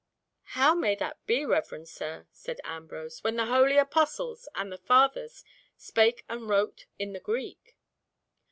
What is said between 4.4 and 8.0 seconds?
and the Fathers spake and wrote in the Greek?"